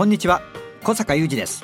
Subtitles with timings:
[0.00, 0.40] こんにちは。
[0.82, 1.62] 小坂雄二です。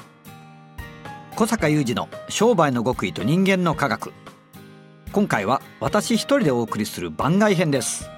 [1.36, 4.12] 小坂雄二の商売の極意と人間の科学。
[5.10, 8.10] 今回は私一人でお送りする番外編です。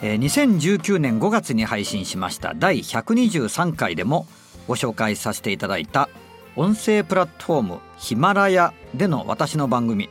[0.00, 4.28] 2019年5月に配信しました第123回でも
[4.68, 6.08] ご紹介させていただいた
[6.54, 10.08] 音声プラットフォームヒマラヤでの私の番組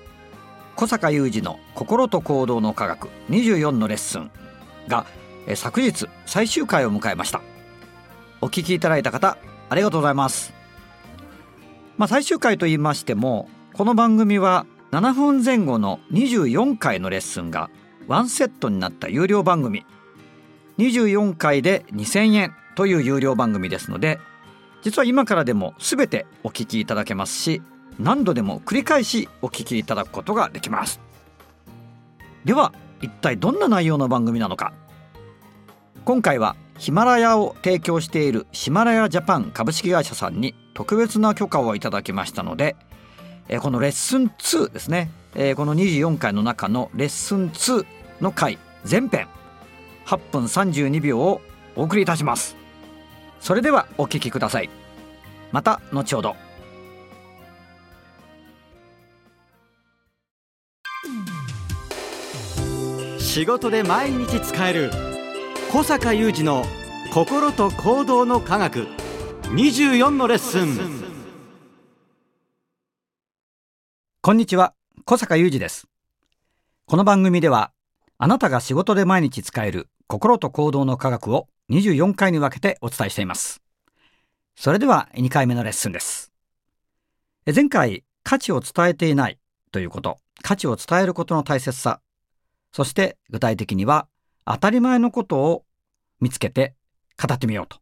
[0.76, 4.30] 小坂雄二の心と行動の科学24のレッスン
[4.90, 5.06] が
[5.56, 7.55] 昨日最終回を迎えました。
[8.42, 9.38] お聞きいただいた方
[9.70, 10.54] ありがとうございます。
[11.98, 17.70] まあ最終回と言いましてもこの番組は7分前後の24回のレッスンが
[18.08, 19.86] ワンセットになった有料番組。
[20.78, 24.20] 24回で2000円という有料番組ですので
[24.84, 27.62] 実は今からでも全てお聞きいただけますし
[27.98, 31.00] 何度でも繰り返しお聞きいただくことができます。
[32.44, 34.74] では一体どんな内容の番組なのか。
[36.06, 42.76] 今回はヒマラヤを提供しているヒマラヤジャパン株式会社さんに特別な許可をいただきましたので
[43.48, 47.86] えこのレッスン2ですね、えこの24回の中のレッスン2
[48.22, 49.28] の回全編
[50.06, 51.42] 8分32秒を
[51.76, 52.56] お送りいたします。
[53.40, 54.70] それではお聞きください。
[55.52, 56.36] また後ほど。
[63.20, 65.05] 仕事で毎日使える
[65.76, 66.64] 小坂雄二の
[67.14, 68.88] 心と行動の科学。
[69.50, 71.04] 24のレッスン。
[74.22, 74.74] こんにちは。
[75.04, 75.90] 小坂雄二です。
[76.86, 77.74] この番組では
[78.18, 83.62] あなたが仕事で毎日使える心と行動の科学を24回に分けてお伝えしています。
[84.56, 86.32] それでは2回目のレッスンです。
[87.46, 89.38] え前回価値を伝えていない
[89.74, 92.00] ということ価値を伝えることの大切さ
[92.72, 94.08] そして具体的には
[94.48, 95.65] 当たり前のことを
[96.26, 96.74] 見つけて
[97.22, 97.78] 語ってみようと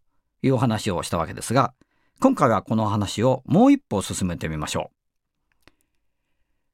[0.46, 1.74] いうお話をしたわけですが
[2.20, 5.72] 今回はこの話をもう一歩進めてみましょう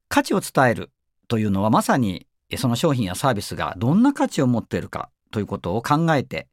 [0.07, 0.89] 価値を伝える
[1.27, 2.25] というのはまさに
[2.57, 6.47] その商品やサービスがどんな価値を持っているかということを考えて、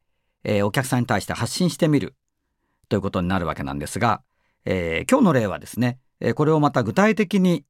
[0.45, 2.15] えーお客さんに対して発信してみる
[2.91, 4.21] ということになるわけなんですが、
[4.67, 7.65] えー今日の例はですね、えこれをまた具体的に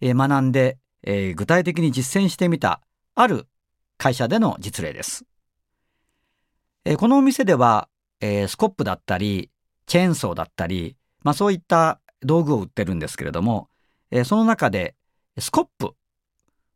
[0.00, 2.80] 学んで、えー具体的に実践してみた
[3.16, 3.48] ある
[3.98, 5.24] 会社での実例です。
[6.84, 7.88] えこのお店では、
[8.20, 9.50] えースコップだったり
[9.86, 13.68] チェーンソーだったり、まあ、そういった道具を売ってるんですけれども、
[14.10, 14.94] えーその中で
[15.38, 15.86] スコップ、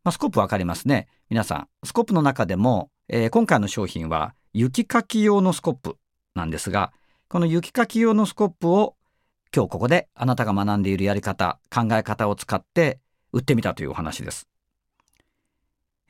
[0.05, 5.97] まあ、スコップわかりますね皆さんスコップの中でも、えー今回の商品は雪かき用のスコップ
[6.35, 6.93] なんですが
[7.29, 8.95] この雪かき用のスコップを
[9.55, 13.01] 今日ここであなたが学んでいるやり方考え方を使って
[13.33, 14.49] 売ってみたというお話です。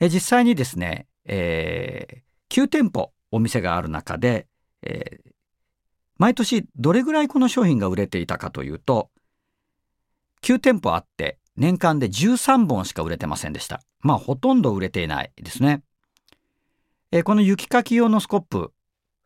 [0.00, 4.46] えー実際にですね、えー9店舗お店がある中で、
[4.82, 5.30] えー
[6.18, 9.10] 毎年どれぐらいこの商品が売れていたかというと
[10.40, 13.82] 9店舗あって年間で13本しか売れてませんでした。
[14.00, 15.82] まあほとんど売れていないですね。
[17.12, 18.72] えーこの雪かき用のスコップ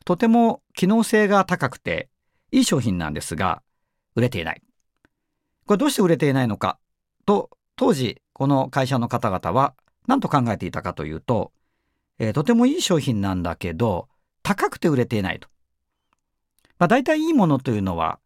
[0.03, 2.09] とても機能性が高くて
[2.51, 3.61] いい商品なんですが
[4.15, 4.61] 売れていない。
[5.65, 6.77] これどうして売れていないのか
[7.25, 9.75] と当時この会社の方々は
[10.07, 11.53] 何と考えていたかというと、
[12.19, 14.07] えーとてもいい商品なんだけど
[14.43, 15.47] 高くて売れていないと。
[16.77, 18.19] まあ大体いいものというのは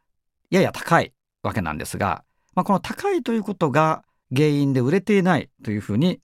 [0.49, 1.13] やや高い
[1.43, 2.23] わけなんですが、
[2.55, 6.19] まあ、この高いということが原因で売れていないというふうに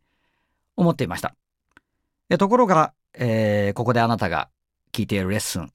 [0.75, 1.35] 思っていました。
[2.29, 4.49] えところが、えーここであなたが
[4.93, 5.71] 聞いているレッスン、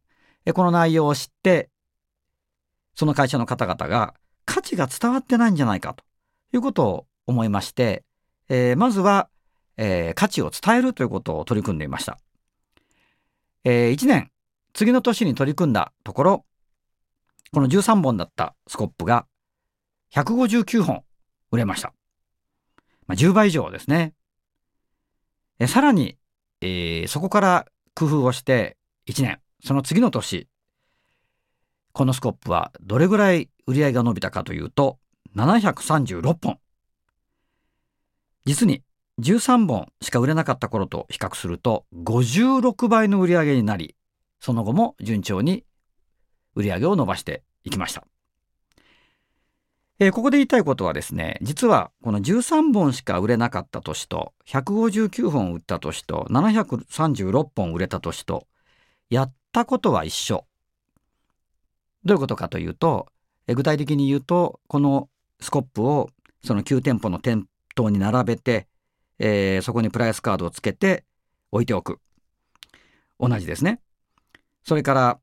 [0.46, 1.70] えこの内容を知って、
[2.94, 4.14] その会社の方々が
[4.46, 6.04] 価値が伝わってないんじゃないかと
[6.54, 8.04] いうことを思いまして、
[8.48, 9.28] えーまずは、
[9.76, 12.18] えー価値を伝えるということを取り組んでいました。
[13.64, 14.30] え1年、
[14.72, 16.44] 次の年に取り組んだところ、
[17.52, 19.26] この13本だったスコップが
[20.12, 21.04] 159本
[21.50, 21.92] 売れました。
[23.06, 24.14] まあ、10倍以上ですね。
[25.58, 26.16] えさらに、
[26.60, 28.76] えーそこから工夫をして
[29.06, 30.48] 1年、その次の年、
[31.92, 34.98] このスコップはどれぐらい売り上げが伸びたかというと
[35.34, 36.58] 736本
[38.44, 38.82] 実に
[39.20, 43.96] 13本しか売れなかった頃と比較すると56倍の売り上げになり
[44.40, 45.64] その後も順調に
[46.54, 48.04] 売り上げを伸ばしていきました。
[49.98, 58.46] えー、ここで言いたいことはですね実はこの13本しか売れなかった年と159本売った年と736本売れた年と
[59.08, 60.44] やったことは一緒。
[62.04, 63.08] どういうことかというと、
[63.48, 65.08] え、具体的に言うとこの
[65.40, 66.10] スコップを
[66.44, 68.68] その9店舗の店頭に並べて、
[69.18, 71.04] えー、そこにプライスカードをつけて
[71.52, 71.98] 置いておく
[73.18, 73.80] 同じですね
[74.62, 75.18] それから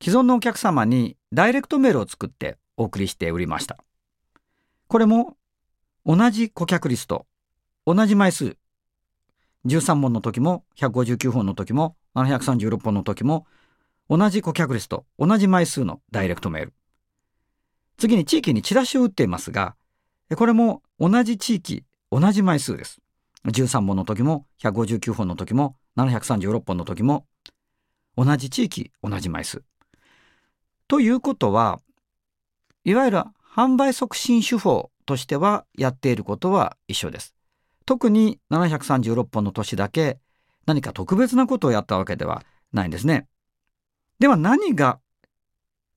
[0.00, 3.78] 既存のお客様にダイレクトメールを作ってお送りしておりました。
[4.86, 5.36] これも
[6.06, 7.26] 同じ顧客リスト、
[7.84, 8.56] 同じ枚数、
[9.66, 13.46] 13本の時も159本の時も736本の時も
[14.08, 16.72] 同じ顧客リスト、同じ枚数のダイレクトメール。
[17.98, 19.74] 次に地域にチラシを打っていますが、
[20.36, 23.00] これも同じ地域、同じ枚数です。
[23.46, 27.26] 13本の時も159本の時も736本の時も
[28.16, 29.62] 同じ地域、同じ枚数。
[30.88, 31.80] ということは、
[32.84, 33.22] いわゆる
[33.54, 37.34] 販売促進手法としてはやっていることは一緒です。
[37.84, 40.18] 特に736本の年だけ
[40.66, 43.26] 何か特別なことをやったわけではないんですね。
[44.18, 44.98] では何が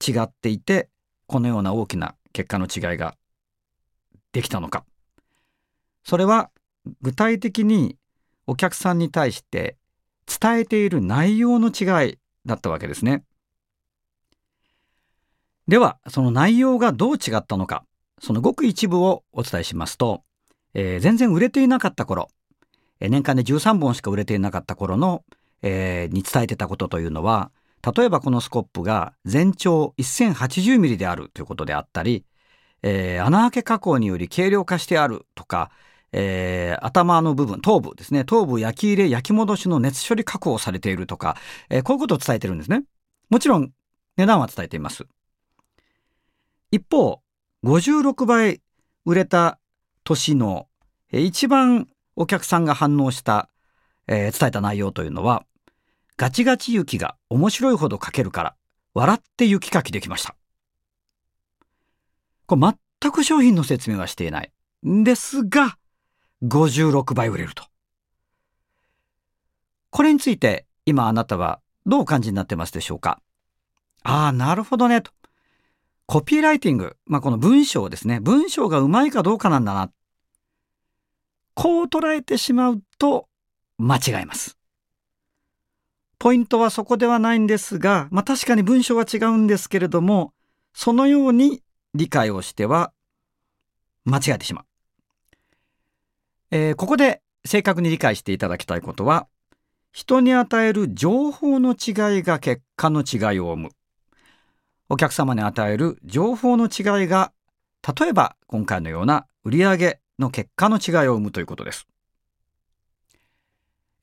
[0.06, 0.88] 違っていて
[1.26, 3.16] このような大きな結果の違いが
[4.32, 4.84] できたのか。
[6.04, 6.50] それは
[7.00, 7.96] 具体的に
[8.46, 9.76] お客さんに対して
[10.26, 13.24] 伝えている内容の違いだったわけですね。
[15.68, 17.84] では、その内容がどう違ったのか、
[18.20, 20.22] そのごく一部をお伝えしますと、
[20.74, 22.28] えー、全然売れていなかった頃、
[23.00, 25.24] えー、年間で13本しか売れていなかった頃の、
[25.62, 27.52] えー、に伝えてたことというのは、
[27.96, 32.24] 例えばこのスコップが全長 1080mm であるということであったり、
[32.82, 35.70] え、穴あけ加工により軽量化してあるとか、
[36.12, 41.36] えー、頭の部分、頭部ですね、頭部焼き入れ焼き戻しの熱処理加工されているとか、
[41.70, 42.84] えー、こういうことを伝えてるんですね。
[43.30, 43.72] もちろん
[44.16, 45.06] 値段は伝えています。
[46.70, 47.20] 一方、
[47.64, 48.60] 56倍
[49.04, 49.58] 売れた
[50.04, 50.68] 年の
[51.12, 53.48] 一番お客さんが反応した、
[54.06, 55.44] えー、伝えた内容というのは、
[56.16, 58.54] ガチガチ雪が面白いほど書けるから、
[58.94, 60.34] 笑って雪かきできました。
[62.46, 62.62] これ
[63.00, 64.52] 全く商品の説明はしていない。
[64.86, 65.78] んですが、
[66.42, 67.64] 56倍売れると。
[69.90, 73.20] これについて今あなたはどうお感じになってますでしょうか？
[74.02, 75.12] ああ、なるほどね、と。
[76.06, 78.20] コピーライティング、まあ、この文章ですね。
[78.20, 79.90] 文章がうまいかどうかなんだな。
[81.54, 83.28] こう捉えてしまうと
[83.78, 84.58] 間違います。
[86.18, 90.32] ポイントはそこではないんですが、まあ、確かに文章は違うんですけれども、
[90.72, 91.62] そのように
[91.94, 92.92] 理解をしては
[94.04, 94.64] 間違えてしまう。
[96.54, 99.26] えー、ここで正確に理解していただきたいことは、
[99.90, 103.70] 人に与える情報の違いが結果の違いを生む。
[104.90, 107.32] お客様に与える情報の違いが、
[107.98, 111.86] 例えば今回のような売上の結果の違いを生むということです。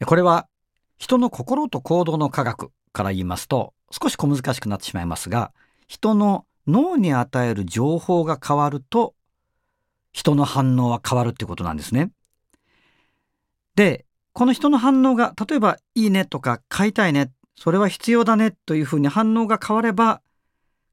[0.03, 0.47] これは
[0.97, 5.53] 人の心と行動の科学から言いますと少し小難しくなってしまいますが、
[5.87, 9.13] 人の脳に与える情報が変わると
[10.11, 12.09] 人の反応は変わるっていうことなんですね。
[13.79, 20.21] で、この人の反応が例えばいいねとか買いたいね、それは必要だねというふうに反応が変われば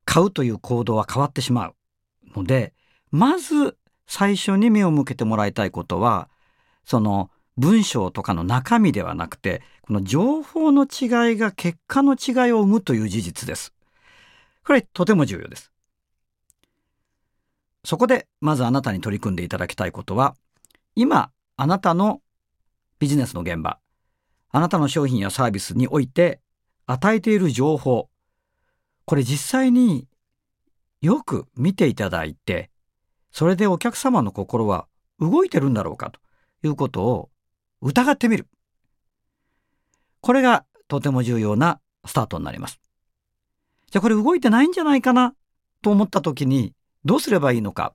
[0.05, 1.75] 買うという行動は変わってしまう
[2.37, 2.75] ので、
[3.11, 3.77] まず
[4.07, 6.29] 最初に目を向けてもらいたいことは、
[6.85, 13.73] その文章とかの中身ではなくて、この情報の違いが結果の違いを生むという事実です。
[14.65, 15.73] これとても重要です。
[17.83, 20.37] そこでまずあなたに取り組んでいただきたいことは、
[20.95, 22.21] 今あなたの
[22.99, 23.79] ビジネスの現場、
[24.51, 26.41] あなたの商品やサービスにおいて
[26.87, 28.09] 与えている情報、
[29.05, 30.09] これ実際に
[31.01, 32.71] よく見ていただいて、
[33.31, 34.87] それでお客様の心は
[35.21, 36.21] 動いてるんだろうかと
[36.67, 37.31] いうことを
[37.83, 38.49] 疑ってみる。
[40.21, 42.81] これがとても重要なスタートになります。
[43.91, 45.35] じゃあこれ動いてないんじゃないかな
[45.83, 46.73] と思った時に
[47.05, 47.93] どうすればいいのか。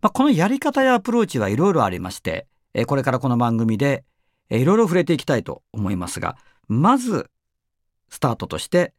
[0.00, 2.46] まあ、このやり方やアプローチはいろいろありまして、
[2.86, 4.04] これからこの番組で
[4.50, 6.36] いろいろ触れていきたいと思いますが、
[6.68, 7.30] まず
[8.08, 8.92] スタートとして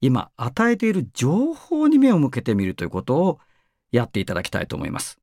[0.00, 3.38] 今与えている情報に目を向けてみるということを
[3.90, 5.18] やっていただきたいと思います。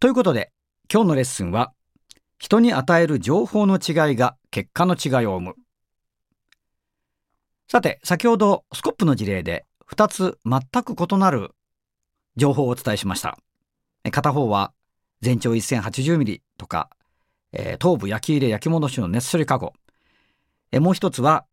[0.00, 0.52] ということで
[0.92, 1.72] 今日のレッスンは
[2.38, 5.54] 人に与える情報の違いが結果の違いを生む。
[7.68, 11.52] さて先ほどスコップの事例で2つ全く異なる
[12.36, 13.38] 情報をお伝えしました
[14.10, 14.72] 片方は
[15.20, 16.90] 全長 1080mm とか、
[17.52, 19.74] えー、頭部焼き入れ焼き戻しの熱処理加護
[20.72, 21.44] えもう一つは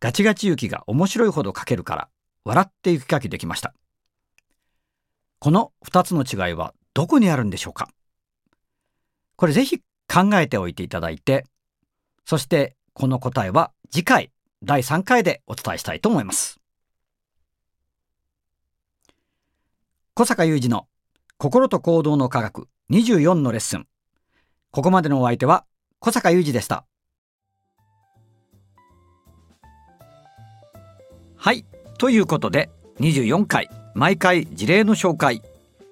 [0.00, 2.08] ガチガチ雪が面白いほど描けるから
[2.44, 3.74] 笑って雪かきできました。
[5.38, 7.88] この2つの違いはどこにあるんでしょうか？
[9.36, 9.78] これぜひ
[10.08, 11.44] 考えておいていただいて
[12.24, 14.30] そしてこの答えは次回
[14.62, 16.58] 第3回でお伝えしたいと思います。
[20.14, 20.88] 小坂雄二の
[21.36, 23.86] 心と行動の科学24のレッスン。
[24.70, 25.64] ここまでのお相手は
[26.00, 26.84] 小坂雄二でした。
[31.36, 31.64] はい。
[31.98, 32.70] ということで
[33.00, 35.42] 24回毎回事例の紹介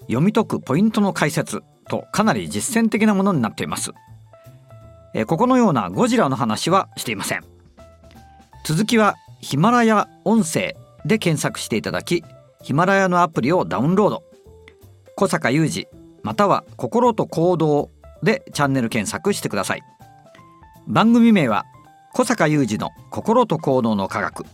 [0.03, 3.93] 読み解くポイントの解説とかなり実践的なものになっています。
[5.15, 7.45] えここのようなゴジラの話はしていません。
[8.67, 12.25] 続きはヒマラヤ音声で検索していただき
[12.63, 14.23] ヒマラヤのアプリをダウンロード。
[15.17, 15.87] 小坂雄二
[16.23, 17.91] または心と行動
[18.25, 19.83] でチャンネル検索してください。
[20.87, 21.67] 番組名は
[22.15, 24.45] 小坂雄二の心と行動の科学。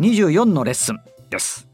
[0.00, 1.00] 24のレッスン
[1.30, 1.68] です。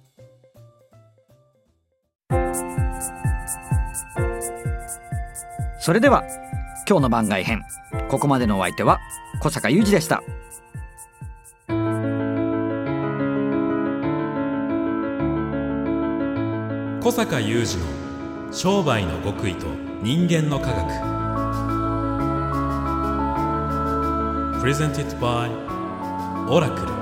[5.81, 6.25] それでは
[6.89, 7.63] 今日の番外編。
[8.09, 8.99] ここまでのお相手は
[9.41, 10.23] 小坂雄二でした。
[17.01, 19.67] 小坂雄二の商売の極意と
[20.03, 21.18] 人間の科学。
[24.61, 25.49] Presented by
[26.51, 26.98] オラクル